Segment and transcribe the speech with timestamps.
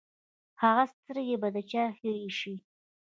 [0.61, 2.55] هغه سترګې به د چا هېرې شي!